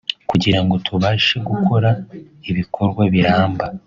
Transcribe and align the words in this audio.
kugira 0.29 0.59
ngo 0.63 0.75
tubashe 0.85 1.35
gukora 1.49 1.89
ibikorwa 2.49 3.01
biramba 3.13 3.65